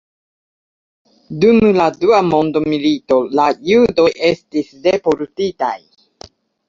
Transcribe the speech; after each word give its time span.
Dum 1.43 1.59
la 1.75 1.85
dua 2.05 2.21
mondmilito 2.29 3.17
la 3.41 3.45
judoj 3.71 4.09
estis 4.31 4.73
deportitaj. 4.89 5.75